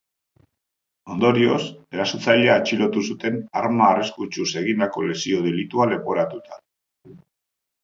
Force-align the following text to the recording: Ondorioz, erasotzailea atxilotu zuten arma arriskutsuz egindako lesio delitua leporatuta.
Ondorioz, 1.15 1.59
erasotzailea 1.97 2.55
atxilotu 2.61 3.03
zuten 3.13 3.37
arma 3.63 3.91
arriskutsuz 3.91 4.49
egindako 4.65 5.07
lesio 5.13 5.45
delitua 5.51 5.91
leporatuta. 5.95 6.61